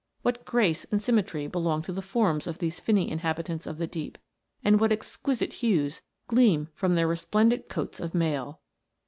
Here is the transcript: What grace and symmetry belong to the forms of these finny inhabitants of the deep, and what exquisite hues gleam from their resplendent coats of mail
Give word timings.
What 0.23 0.45
grace 0.45 0.83
and 0.89 0.99
symmetry 0.99 1.45
belong 1.45 1.83
to 1.83 1.93
the 1.93 2.01
forms 2.01 2.47
of 2.47 2.57
these 2.57 2.79
finny 2.79 3.11
inhabitants 3.11 3.67
of 3.67 3.77
the 3.77 3.85
deep, 3.85 4.17
and 4.63 4.79
what 4.79 4.91
exquisite 4.91 5.53
hues 5.61 6.01
gleam 6.27 6.69
from 6.73 6.95
their 6.95 7.07
resplendent 7.07 7.69
coats 7.69 7.99
of 7.99 8.15
mail 8.15 8.61